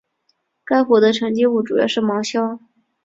[0.65, 2.59] 该湖的沉积物主要是芒硝。